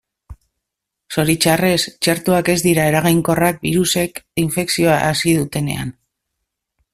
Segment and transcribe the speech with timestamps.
[1.15, 5.95] Zoritxarrez, txertoak ez dira eraginkorrak birusek infekzioa hasi dutenean.